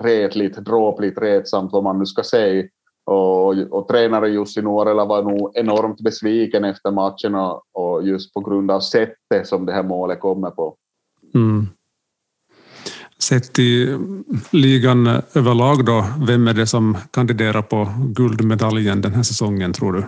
retligt, 0.00 0.56
dråpligt 0.56 1.18
retsamt 1.18 1.72
vad 1.72 1.84
man 1.84 1.98
nu 1.98 2.06
ska 2.06 2.22
säga. 2.22 2.64
Och, 3.04 3.54
och 3.70 3.88
tränare 3.88 4.28
Jussi 4.28 4.62
Nuorela 4.62 5.04
var 5.04 5.22
nog 5.22 5.52
enormt 5.54 6.00
besviken 6.00 6.64
efter 6.64 6.90
matchen 6.90 7.34
och, 7.34 7.62
och, 7.72 8.02
just 8.02 8.34
på 8.34 8.40
grund 8.40 8.70
av 8.70 8.80
sättet 8.80 9.46
som 9.46 9.66
det 9.66 9.72
här 9.72 9.82
målet 9.82 10.20
kommer 10.20 10.50
på. 10.50 10.76
Mm. 11.34 11.66
Sett 13.18 13.58
i 13.58 13.98
ligan 14.52 15.06
överlag 15.34 15.84
då, 15.84 16.04
vem 16.26 16.48
är 16.48 16.54
det 16.54 16.66
som 16.66 16.96
kandiderar 17.10 17.62
på 17.62 17.88
guldmedaljen 18.06 19.00
den 19.00 19.12
här 19.12 19.22
säsongen 19.22 19.72
tror 19.72 19.92
du? 19.92 20.04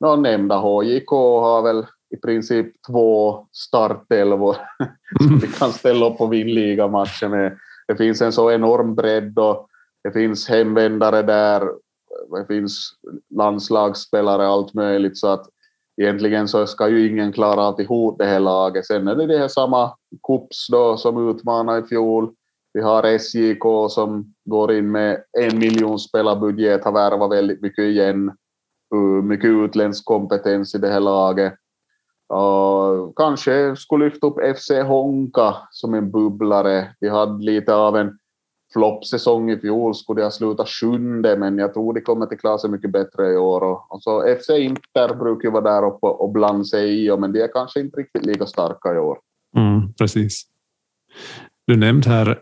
No, 0.00 0.16
nämnda 0.16 0.58
HJK 0.58 1.10
har 1.10 1.62
väl 1.62 1.86
i 2.10 2.16
princip 2.16 2.66
två 2.86 3.46
startelvor 3.52 4.56
som 5.18 5.38
vi 5.38 5.46
kan 5.46 5.72
ställa 5.72 6.06
upp 6.06 6.20
och 6.20 6.32
vinna 6.32 6.52
ligamatcher 6.52 7.28
med. 7.28 7.58
Det 7.88 7.96
finns 7.96 8.22
en 8.22 8.32
så 8.32 8.52
enorm 8.52 8.94
bredd 8.94 9.38
och 9.38 9.68
det 10.04 10.12
finns 10.12 10.48
hemvändare 10.48 11.22
där 11.22 11.68
det 12.30 12.46
finns 12.46 12.92
landslagsspelare, 13.34 14.46
och 14.46 14.52
allt 14.52 14.74
möjligt, 14.74 15.18
så 15.18 15.28
att 15.28 15.46
egentligen 16.02 16.48
så 16.48 16.66
ska 16.66 16.88
ju 16.88 17.08
ingen 17.08 17.32
klara 17.32 17.62
alltihop 17.62 18.18
det 18.18 18.26
här 18.26 18.40
laget. 18.40 18.86
Sen 18.86 19.08
är 19.08 19.14
det 19.14 19.26
det 19.26 19.38
här 19.38 19.48
samma 19.48 19.94
Kups 20.26 20.68
då 20.68 20.96
som 20.96 21.30
utmanar 21.30 21.78
i 21.78 21.86
fjol. 21.86 22.34
Vi 22.72 22.80
har 22.80 23.18
SJK 23.18 23.90
som 23.90 24.34
går 24.44 24.72
in 24.72 24.90
med 24.90 25.22
en 25.38 25.58
miljon 25.58 25.98
spelarbudget, 25.98 26.84
har 26.84 26.92
värvat 26.92 27.30
väldigt 27.30 27.62
mycket 27.62 27.84
igen. 27.84 28.32
Uh, 28.94 29.22
mycket 29.22 29.50
utländsk 29.50 30.04
kompetens 30.04 30.74
i 30.74 30.78
det 30.78 30.88
här 30.88 31.00
laget. 31.00 31.52
Uh, 32.34 33.12
kanske 33.16 33.76
skulle 33.76 34.04
lyfta 34.04 34.26
upp 34.26 34.56
FC 34.58 34.70
Honka 34.70 35.56
som 35.70 35.94
en 35.94 36.10
bubblare. 36.10 36.94
Vi 37.00 37.08
hade 37.08 37.44
lite 37.44 37.74
av 37.74 37.96
en 37.96 38.18
floppsäsong 38.78 39.50
i 39.50 39.58
fjol, 39.58 39.94
skulle 39.94 40.20
jag 40.20 40.32
sluta 40.32 40.66
sjunde, 40.66 41.36
men 41.36 41.58
jag 41.58 41.74
tror 41.74 41.94
de 41.94 42.00
kommer 42.00 42.26
att 42.26 42.40
klara 42.40 42.58
sig 42.58 42.70
mycket 42.70 42.92
bättre 42.92 43.32
i 43.32 43.36
år. 43.36 43.60
Och, 43.60 43.92
och 43.94 44.02
så 44.02 44.36
FC 44.40 44.50
Inter 44.50 45.14
brukar 45.14 45.48
ju 45.48 45.52
vara 45.52 45.74
där 45.74 45.86
uppe 45.86 46.06
och 46.06 46.32
blanda 46.32 46.64
sig 46.64 47.04
i, 47.04 47.16
men 47.16 47.32
de 47.32 47.40
är 47.40 47.52
kanske 47.52 47.80
inte 47.80 47.96
riktigt 47.96 48.26
lika 48.26 48.46
starka 48.46 48.94
i 48.94 48.98
år. 48.98 49.18
Mm, 49.56 49.92
precis. 49.94 50.42
Du 51.66 51.76
nämnde 51.76 52.10
här 52.10 52.38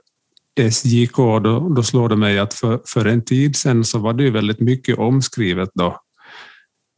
SJK, 0.71 1.17
då, 1.17 1.69
då 1.77 1.83
slår 1.83 2.09
det 2.09 2.17
mig 2.17 2.39
att 2.39 2.55
för, 2.55 2.81
för 2.87 3.05
en 3.05 3.25
tid 3.25 3.57
sedan 3.57 3.85
så 3.85 3.99
var 3.99 4.13
det 4.13 4.23
ju 4.23 4.31
väldigt 4.31 4.61
mycket 4.61 4.99
omskrivet 4.99 5.71
då. 5.75 6.01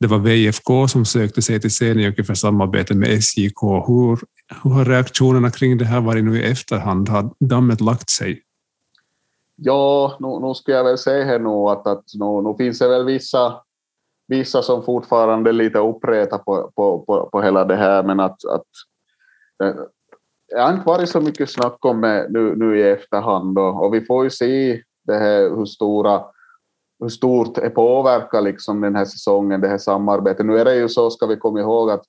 Det 0.01 0.07
var 0.07 0.19
VFK 0.19 0.89
som 0.89 1.05
sökte 1.05 1.43
sig 1.43 1.61
till 1.61 1.71
Seniorke 1.71 2.25
för 2.25 2.35
samarbete 2.35 2.95
med 2.95 3.09
SJK. 3.23 3.63
Hur, 3.63 4.19
hur 4.63 4.71
har 4.71 4.85
reaktionerna 4.85 5.51
kring 5.51 5.79
det 5.79 5.85
här 5.85 6.01
varit 6.01 6.25
nu 6.25 6.41
i 6.41 6.43
efterhand? 6.43 7.09
Har 7.09 7.31
dammet 7.41 7.81
lagt 7.81 8.11
sig? 8.11 8.43
Ja, 9.61 10.17
nu, 10.21 10.47
nu 10.47 10.55
skulle 10.55 10.77
jag 10.77 10.85
väl 10.85 10.99
säga 10.99 11.25
här 11.25 11.39
nu 11.39 11.49
att, 11.49 11.87
att 11.87 12.05
nu, 12.15 12.43
nu 12.43 12.55
finns 12.59 12.79
det 12.79 12.89
väl 12.89 13.05
vissa, 13.05 13.61
vissa 14.29 14.63
som 14.63 14.83
fortfarande 14.83 15.51
är 15.51 15.53
lite 15.53 15.79
uppreta 15.79 16.39
på, 16.39 16.71
på, 16.77 16.99
på, 16.99 17.29
på 17.33 17.43
hela 17.43 17.65
det 17.65 17.77
här, 17.77 18.03
men 18.03 18.21
att, 18.21 18.45
att 18.45 18.67
eh, 19.65 19.75
det 20.49 20.61
har 20.61 20.73
inte 20.73 20.87
varit 20.87 21.09
så 21.09 21.21
mycket 21.21 21.51
snack 21.51 21.85
om 21.85 22.01
det 22.01 22.27
nu, 22.31 22.57
nu 22.57 22.79
i 22.79 22.91
efterhand 22.91 23.55
då, 23.55 23.63
och 23.63 23.95
vi 23.95 24.05
får 24.05 24.25
ju 24.25 24.31
se 24.31 24.83
det 25.07 25.17
här, 25.19 25.57
hur, 25.57 25.65
stora, 25.65 26.25
hur 27.01 27.09
stort 27.09 27.55
det 27.55 27.71
påverkar 27.71 28.41
liksom 28.41 28.81
den 28.81 28.97
här 28.97 29.05
säsongen, 29.05 29.61
det 29.61 29.69
här 29.69 29.79
samarbetet. 29.79 30.47
Nu 30.47 30.59
är 30.59 30.65
det 30.65 30.75
ju 30.75 30.89
så, 30.89 31.11
ska 31.11 31.27
vi 31.27 31.37
komma 31.37 31.61
ihåg, 31.61 31.91
att, 31.91 32.03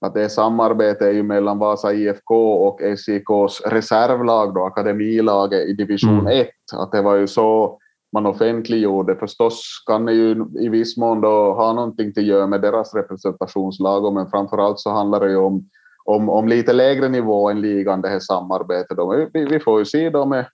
att 0.00 0.14
det 0.14 0.28
samarbetet 0.28 1.02
är 1.02 1.12
ju 1.12 1.22
mellan 1.22 1.58
Vasa 1.58 1.92
IFK 1.92 2.52
och 2.52 2.80
SIKs 2.98 3.60
reservlag, 3.66 4.54
då, 4.54 4.64
akademilaget 4.64 5.68
i 5.68 5.72
division 5.72 6.20
mm. 6.20 6.40
1. 6.40 6.48
Att 6.72 6.92
det 6.92 7.02
var 7.02 7.16
ju 7.16 7.26
så 7.26 7.78
man 8.12 8.26
offentliggjorde. 8.26 9.16
Förstås 9.16 9.84
kan 9.86 10.06
det 10.06 10.12
ju 10.12 10.46
i 10.60 10.68
viss 10.68 10.96
mån 10.96 11.20
då 11.20 11.54
ha 11.54 11.72
någonting 11.72 12.08
att 12.08 12.22
göra 12.22 12.46
med 12.46 12.60
deras 12.60 12.94
representationslag, 12.94 14.12
men 14.14 14.30
framför 14.30 14.58
allt 14.58 14.80
så 14.80 14.90
handlar 14.90 15.20
det 15.20 15.30
ju 15.30 15.36
om 15.36 15.68
om, 16.04 16.28
om 16.28 16.48
lite 16.48 16.72
lägre 16.72 17.08
nivå 17.08 17.50
än 17.50 17.60
ligan, 17.60 18.00
det 18.00 18.08
här 18.08 18.20
samarbetet. 18.20 18.96
Då. 18.96 19.28
Vi, 19.34 19.44
vi 19.44 19.60
får 19.60 19.78
ju 19.78 19.84
se 19.84 20.10
då 20.10 20.26
med, 20.26 20.46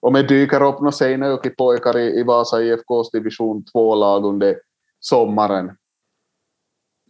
om 0.00 0.12
det 0.12 0.22
dyker 0.22 0.62
upp 0.62 0.78
några 0.78 0.90
Seinäjoki-pojkar 0.90 1.98
i, 1.98 2.20
i 2.20 2.22
Vasa 2.22 2.62
IFKs 2.62 3.10
division 3.12 3.64
2-lag 3.74 4.24
under 4.24 4.56
sommaren. 5.00 5.76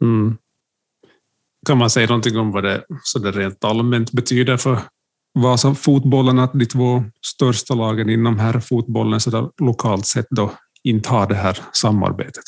Mm. 0.00 0.36
Kan 1.66 1.78
man 1.78 1.90
säga 1.90 2.06
någonting 2.06 2.38
om 2.38 2.52
vad 2.52 2.64
det, 2.64 2.84
så 3.02 3.18
det 3.18 3.30
rent 3.30 3.64
allmänt 3.64 4.12
betyder 4.12 4.56
för 4.56 4.78
Vasa-fotbollen 5.38 6.38
att 6.38 6.52
de 6.52 6.66
två 6.66 7.04
största 7.26 7.74
lagen 7.74 8.10
inom 8.10 8.38
herrfotbollen 8.38 9.20
lokalt 9.60 10.06
sett 10.06 10.26
då 10.30 10.50
inte 10.84 11.08
har 11.08 11.26
det 11.26 11.34
här 11.34 11.58
samarbetet? 11.72 12.44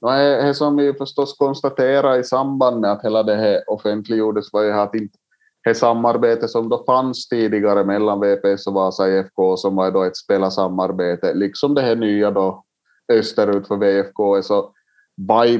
Nej, 0.00 0.42
det 0.42 0.54
som 0.54 0.76
vi 0.76 0.94
förstås 0.94 1.36
konstaterade 1.38 2.18
i 2.18 2.24
samband 2.24 2.80
med 2.80 2.92
att 2.92 3.04
hela 3.04 3.22
det 3.22 3.36
här 3.36 3.70
offentliggjordes 3.70 4.52
var 4.52 4.62
ju 4.62 4.72
att 4.72 4.94
inte 4.94 5.18
det 5.64 5.74
samarbete 5.74 6.48
som 6.48 6.68
då 6.68 6.84
fanns 6.84 7.28
tidigare 7.28 7.84
mellan 7.84 8.20
VPS 8.20 8.66
och 8.66 8.74
Vasa 8.74 9.08
IFK 9.08 9.56
som 9.56 9.76
var 9.76 9.90
då 9.90 10.04
ett 10.04 10.16
spelarsamarbete, 10.16 11.34
liksom 11.34 11.74
det 11.74 11.82
här 11.82 11.96
nya 11.96 12.30
då 12.30 12.64
österut 13.12 13.68
för 13.68 13.76
VFK, 13.76 14.42
så 14.42 14.72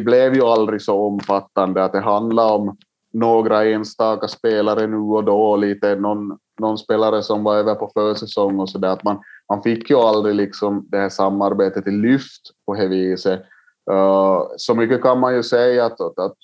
blev 0.05 0.35
ju 0.35 0.43
aldrig 0.43 0.83
så 0.83 1.07
omfattande 1.07 1.85
att 1.85 1.93
det 1.93 2.01
handlade 2.01 2.53
om 2.53 2.77
några 3.13 3.65
enstaka 3.65 4.29
spelare 4.29 4.87
nu 4.87 4.97
och 4.97 5.25
då, 5.25 5.57
lite 5.57 5.95
någon, 5.95 6.39
någon 6.61 6.79
spelare 6.79 7.23
som 7.23 7.45
var 7.45 7.57
över 7.57 7.75
på 7.75 7.91
försäsong 7.95 8.61
och 8.61 8.71
så 8.71 8.79
där, 8.79 8.89
att 8.89 9.05
man, 9.05 9.21
man 9.49 9.63
fick 9.63 9.91
ju 9.91 9.97
aldrig 9.97 10.35
liksom 10.35 10.87
det 10.91 10.99
här 10.99 11.09
samarbetet 11.09 11.87
i 11.87 11.91
lyft 11.91 12.43
på 12.67 12.75
det 12.75 12.89
viset. 12.89 13.41
Uh, 13.91 14.43
så 14.57 14.75
mycket 14.75 15.03
kan 15.03 15.21
man 15.21 15.35
ju 15.35 15.43
säga 15.43 15.85
att, 15.85 16.01
att, 16.01 16.19
att 16.19 16.37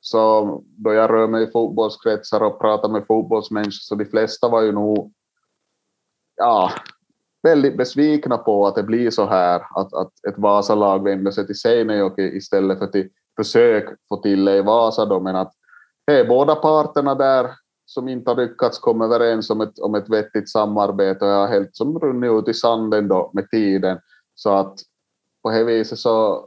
så 0.00 0.62
då 0.64 0.92
jag 0.92 1.10
rör 1.10 1.28
mig 1.28 1.42
i 1.42 1.50
fotbollskretsar 1.50 2.40
och 2.40 2.60
pratar 2.60 2.88
med 2.88 3.06
fotbollsmänniskor 3.06 3.70
så 3.70 3.94
de 3.94 4.04
flesta 4.04 4.48
var 4.48 4.62
ju 4.62 4.72
nog 4.72 5.12
ja, 6.36 6.70
väldigt 7.42 7.76
besvikna 7.76 8.38
på 8.38 8.66
att 8.66 8.74
det 8.74 8.82
blir 8.82 9.10
så 9.10 9.26
här 9.26 9.62
att, 9.74 9.94
att 9.94 10.12
ett 10.28 10.38
Vasalag 10.38 11.04
vänder 11.04 11.30
sig 11.30 11.46
till 11.46 11.58
Seinejoki 11.58 12.22
istället 12.22 12.78
för 12.78 12.86
till 12.86 13.08
försök 13.36 13.88
få 14.08 14.16
till 14.16 14.44
det 14.44 14.56
i 14.56 14.62
Vasa 14.62 15.04
då, 15.04 15.20
men 15.20 15.36
att 15.36 15.52
hej, 16.06 16.24
båda 16.24 16.54
parterna 16.54 17.14
där 17.14 17.50
som 17.86 18.08
inte 18.08 18.30
har 18.30 18.36
lyckats 18.36 18.78
komma 18.78 19.04
överens 19.04 19.50
om 19.50 19.60
ett, 19.60 19.78
om 19.78 19.94
ett 19.94 20.08
vettigt 20.08 20.50
samarbete 20.50 21.24
och 21.24 21.30
jag 21.30 21.38
har 21.38 21.48
helt 21.48 21.76
som 21.76 21.98
runnit 21.98 22.30
ut 22.32 22.48
i 22.48 22.54
sanden 22.54 23.08
då 23.08 23.30
med 23.34 23.50
tiden. 23.50 23.98
Så 24.34 24.54
att 24.54 24.78
på 25.42 25.50
det 25.50 25.64
viset 25.64 25.98
så 25.98 26.46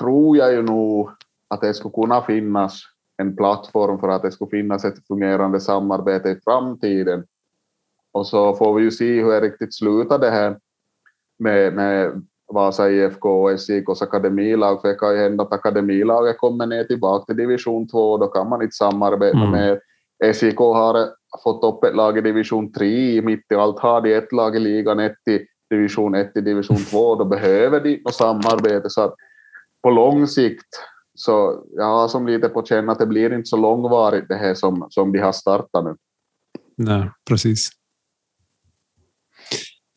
tror 0.00 0.36
jag 0.36 0.52
ju 0.52 0.62
nog 0.62 1.10
att 1.48 1.60
det 1.60 1.74
skulle 1.74 1.94
kunna 1.94 2.22
finnas 2.22 2.82
en 3.16 3.36
plattform 3.36 3.98
för 3.98 4.08
att 4.08 4.22
det 4.22 4.32
skulle 4.32 4.50
finnas 4.50 4.84
ett 4.84 5.06
fungerande 5.06 5.60
samarbete 5.60 6.28
i 6.28 6.40
framtiden. 6.44 7.24
Och 8.12 8.26
så 8.26 8.54
får 8.54 8.74
vi 8.74 8.82
ju 8.82 8.90
se 8.90 9.22
hur 9.22 9.30
det 9.30 9.40
riktigt 9.40 9.74
slutar 9.74 10.18
det 10.18 10.30
här 10.30 10.58
med, 11.38 11.74
med 11.74 12.22
Vasa 12.52 12.90
IFK 12.90 13.42
och 13.42 13.60
SIKs 13.60 14.02
akademilag, 14.02 14.80
för 14.80 14.88
det 14.88 14.94
kan 14.94 15.12
ju 15.12 15.18
hända 15.18 15.44
att 15.44 15.52
akademilaget 15.52 16.38
kommer 16.38 16.66
ner 16.66 16.84
tillbaka 16.84 17.24
till 17.24 17.36
division 17.36 17.88
2, 17.88 18.16
då 18.16 18.26
kan 18.26 18.48
man 18.48 18.62
inte 18.62 18.74
samarbeta 18.74 19.38
mm. 19.38 19.50
med 19.50 19.80
SIK 20.34 20.56
har 20.56 21.08
fått 21.42 21.64
upp 21.64 21.84
ett 21.84 21.96
lag 21.96 22.18
i 22.18 22.20
division 22.20 22.72
3, 22.72 23.22
mitt 23.22 23.52
i 23.52 23.54
allt 23.54 23.78
har 23.78 24.00
de 24.00 24.14
ett 24.14 24.32
lag 24.32 24.56
i 24.56 24.58
ligan, 24.58 25.00
ett 25.00 25.28
i 25.30 25.46
division 25.70 26.14
1 26.14 26.36
i 26.36 26.40
division 26.40 26.76
2, 26.76 27.14
då 27.14 27.24
behöver 27.24 27.80
de 27.80 27.96
något 27.96 28.14
samarbete. 28.14 28.90
Så 28.90 29.00
att 29.00 29.14
på 29.82 29.90
lång 29.90 30.26
sikt 30.26 30.68
så 31.14 31.64
jag 31.76 31.84
har 31.84 32.08
som 32.08 32.26
lite 32.26 32.48
på 32.48 32.64
känn 32.64 32.88
att 32.88 32.98
det 32.98 33.06
blir 33.06 33.32
inte 33.32 33.46
så 33.46 33.56
långvarigt 33.56 34.28
det 34.28 34.34
här 34.34 34.54
som, 34.54 34.86
som 34.90 35.12
de 35.12 35.18
har 35.18 35.32
startat 35.32 35.84
nu. 35.84 35.96
Nej, 36.76 37.10
precis. 37.28 37.70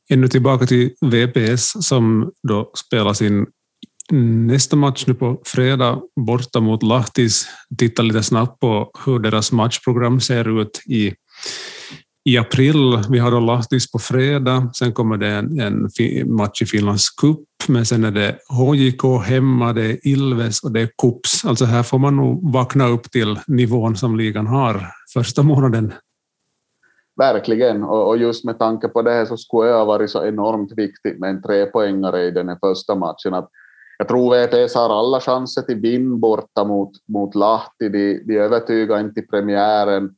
Ännu 0.10 0.28
tillbaka 0.28 0.66
till 0.66 0.92
VPS 1.02 1.88
som 1.88 2.32
då 2.48 2.72
spelar 2.76 3.14
sin 3.14 3.46
nästa 4.48 4.76
match 4.76 5.04
nu 5.08 5.14
på 5.14 5.42
fredag 5.46 6.02
borta 6.26 6.60
mot 6.60 6.84
Lahtis. 6.84 7.48
Titta 7.78 8.02
lite 8.02 8.24
snabbt 8.24 8.60
på 8.60 8.92
hur 9.06 9.20
deras 9.20 9.52
matchprogram 9.52 10.20
ser 10.20 10.62
ut 10.62 10.82
i 10.86 11.14
i 12.30 12.38
april. 12.38 13.00
Vi 13.10 13.20
har 13.20 13.32
då 13.32 13.40
Lahtis 13.40 13.92
på 13.92 14.00
fredag, 14.00 14.72
sen 14.74 14.94
kommer 14.94 15.18
det 15.18 15.28
en, 15.28 15.60
en 15.60 15.90
match 16.36 16.62
i 16.62 16.66
Finlands 16.66 17.10
cup, 17.10 17.40
men 17.68 17.86
sen 17.86 18.04
är 18.04 18.12
det 18.12 18.38
HJK 18.50 19.26
hemma, 19.26 19.74
det 19.74 19.86
är 19.86 20.08
Ilves 20.08 20.64
och 20.64 20.72
det 20.72 20.82
är 20.82 20.90
Kups. 21.02 21.46
Alltså 21.46 21.66
här 21.66 21.84
får 21.84 22.00
man 22.00 22.16
nog 22.16 22.54
vakna 22.54 22.88
upp 22.88 23.12
till 23.12 23.40
nivån 23.48 23.96
som 23.96 24.18
ligan 24.18 24.48
har 24.48 24.92
första 25.14 25.44
månaden. 25.44 25.94
Verkligen, 27.18 27.84
och, 27.84 28.18
just 28.18 28.46
med 28.46 28.60
tanke 28.60 28.88
på 28.88 29.02
det 29.02 29.12
här 29.12 29.26
så 29.26 29.38
skulle 29.38 29.70
det 29.70 29.78
ha 29.78 29.86
varit 29.86 30.10
så 30.10 30.26
enormt 30.26 30.72
viktigt 30.78 31.20
med 31.20 31.30
en 31.30 31.42
trepoängare 31.42 32.24
i 32.24 32.32
den 32.32 32.50
här 32.50 32.58
första 32.62 32.96
matchen. 32.96 33.34
Att 33.34 33.50
jag 33.98 34.08
tror 34.08 34.36
VTS 34.36 34.76
har 34.76 35.00
alla 35.00 35.20
chanser 35.20 35.62
till 35.62 35.80
vinn 35.80 36.20
borta 36.20 36.64
mot, 36.64 36.92
mot 37.08 37.36
Lahti. 37.36 37.90
De, 37.90 38.24
de 38.28 38.38
övertygar 38.38 39.00
inte 39.00 39.20
i 39.20 39.28
premiären 39.28 40.16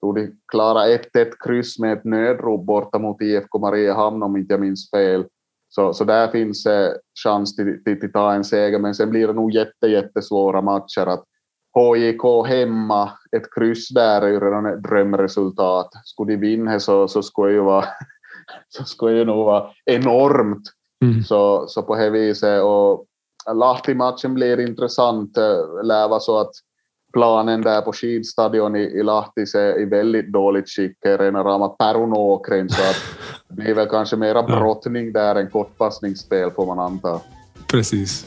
tror 0.00 0.14
de 0.14 0.32
klarar 0.52 0.86
1-1 0.88 1.00
kryss 1.44 1.78
med 1.78 1.92
ett 1.92 2.04
nödrop 2.04 2.66
borta 2.66 2.98
mot 2.98 3.22
IFK 3.22 3.58
Mariehamn 3.58 4.22
om 4.22 4.36
inte 4.36 4.54
jag 4.54 4.60
minns 4.60 4.90
fel. 4.90 5.24
Så, 5.68 5.92
så 5.92 6.04
där 6.04 6.28
finns 6.28 6.66
eh, 6.66 6.92
chans 7.24 7.56
till, 7.56 7.84
till, 7.84 8.00
till 8.00 8.12
ta 8.12 8.32
en 8.32 8.44
seger, 8.44 8.78
men 8.78 8.94
sen 8.94 9.10
blir 9.10 9.26
det 9.26 9.32
nog 9.32 9.52
jätte, 9.52 9.86
jättesvåra 9.86 10.62
matcher. 10.62 11.06
Att 11.06 11.24
HJK 11.76 12.46
hemma, 12.48 13.10
ett 13.36 13.54
kryss 13.54 13.88
där 13.88 14.22
är 14.22 14.28
ju 14.28 14.40
redan 14.40 14.66
ett 14.66 14.82
drömresultat. 14.82 15.90
Skulle 16.04 16.32
de 16.32 16.36
vinna 16.36 16.80
så, 16.80 17.08
så 17.08 17.22
skulle 17.22 17.52
ju 17.52 17.60
vara 17.60 17.84
så 18.68 18.84
skulle 18.84 19.18
det 19.18 19.24
nog 19.24 19.44
vara 19.44 19.70
enormt. 19.84 20.62
Mm. 21.04 21.22
Så, 21.22 21.66
så 21.68 21.82
på 21.82 21.96
det 21.96 22.10
viset. 22.10 22.62
Och 22.62 23.06
Lahti-matchen 23.54 24.34
blir 24.34 24.60
intressant. 24.60 25.36
Lär 25.84 26.08
vara 26.08 26.20
så 26.20 26.38
att 26.38 26.52
planen 27.12 27.62
där 27.62 27.80
på 27.80 27.92
skidstadion 27.92 28.76
i, 28.76 28.82
i 28.82 29.02
Lahtis 29.02 29.54
är 29.54 29.80
i 29.80 29.84
väldigt 29.84 30.32
dåligt 30.32 30.68
skick, 30.68 30.96
rena 31.02 31.44
rama 31.44 31.68
Perunåkren, 31.68 32.70
så 32.70 32.82
att 32.82 32.96
det 33.48 33.54
blir 33.54 33.74
väl 33.74 33.88
kanske 33.88 34.16
mera 34.16 34.42
brottning 34.42 35.12
där 35.12 35.34
än 35.34 35.50
kortpassningsspel 35.50 36.50
får 36.50 36.66
man 36.66 36.78
anta. 36.78 37.20
Precis. 37.70 38.26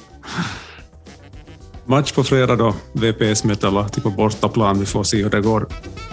Match 1.89 2.11
på 2.11 2.23
fredag 2.23 2.55
då, 2.55 2.73
VPS 2.93 3.43
möter 3.43 3.71
Lahti 3.71 4.01
på 4.01 4.09
bortaplan. 4.09 4.79
Vi 4.79 4.85
får 4.85 5.03
se 5.03 5.23
hur 5.23 5.29
det 5.29 5.41
går 5.41 5.67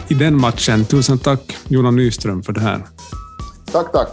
i 0.09 0.14
den 0.14 0.40
matchen. 0.40 0.85
Tusen 0.85 1.18
tack 1.18 1.56
Jonas 1.68 1.95
Nyström 1.95 2.42
för 2.42 2.52
det 2.52 2.61
här. 2.61 2.87
Tack, 3.73 3.92
tack. 3.92 4.09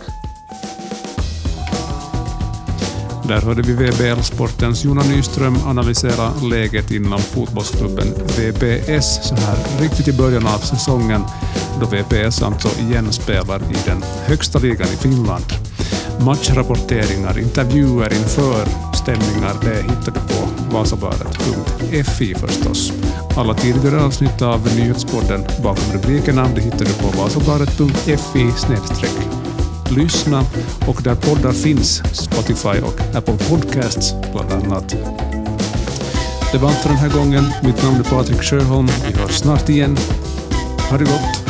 Där 3.27 3.41
hörde 3.41 3.61
vi 3.61 3.73
VBL-sportens 3.73 4.85
Jonas 4.85 5.07
Nyström 5.07 5.57
analysera 5.65 6.31
läget 6.49 6.91
inom 6.91 7.19
fotbollsklubben 7.19 8.07
VPS 8.37 9.27
så 9.27 9.35
här 9.35 9.81
riktigt 9.81 10.07
i 10.07 10.13
början 10.13 10.47
av 10.47 10.59
säsongen 10.59 11.21
då 11.79 11.85
VPS 11.85 12.41
alltså 12.41 12.69
igen 12.79 13.11
spelar 13.11 13.59
i 13.59 13.75
den 13.85 14.03
högsta 14.25 14.59
ligan 14.59 14.87
i 14.87 14.97
Finland. 14.97 15.45
Matchrapporteringar, 16.19 17.39
intervjuer 17.39 18.13
inför 18.13 18.65
ställningar, 18.95 19.53
det 19.61 19.75
hittar 19.75 20.11
du 20.11 20.32
Vasabladet.fi 20.73 22.35
förstås. 22.35 22.93
Alla 23.37 23.53
tidigare 23.53 24.01
avsnitt 24.01 24.41
av 24.41 24.75
nyhetspodden 24.75 25.43
bakom 25.63 25.93
rubrikerna 25.93 26.47
det 26.55 26.61
hittar 26.61 26.85
du 26.85 26.93
på 26.93 27.07
vasabadet.fi 27.17 28.51
lyssna 29.95 30.43
och 30.87 31.01
där 31.03 31.15
poddar 31.15 31.51
finns, 31.51 32.03
Spotify 32.13 32.81
och 32.81 33.15
Apple 33.15 33.37
Podcasts 33.49 34.13
bland 34.31 34.51
annat. 34.51 34.89
Det 36.51 36.57
var 36.57 36.69
allt 36.69 36.77
för 36.77 36.89
den 36.89 36.97
här 36.97 37.09
gången. 37.09 37.43
Mitt 37.63 37.83
namn 37.83 37.99
är 37.99 38.03
Patrik 38.03 38.41
Sjöholm. 38.41 38.87
Vi 39.07 39.19
hörs 39.21 39.31
snart 39.31 39.69
igen. 39.69 39.97
Ha 40.89 40.97
det 40.97 41.03
gott! 41.05 41.42